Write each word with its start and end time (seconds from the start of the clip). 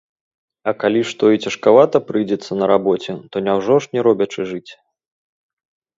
А 0.71 0.71
калі 0.83 1.01
што 1.09 1.25
і 1.35 1.41
цяжкавата 1.49 1.97
прыйдзецца 2.07 2.51
на 2.61 2.65
рабоце, 2.73 3.11
то 3.35 3.45
няўжо 3.49 3.75
ж 3.87 3.99
не 3.99 4.07
робячы 4.11 4.41
жыць? 4.53 4.71